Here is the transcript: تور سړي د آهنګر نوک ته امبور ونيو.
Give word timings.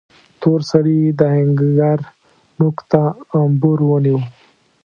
تور 0.41 0.59
سړي 0.71 0.99
د 1.19 1.21
آهنګر 1.31 1.99
نوک 2.59 2.77
ته 2.91 3.01
امبور 3.43 3.79
ونيو. 3.89 4.19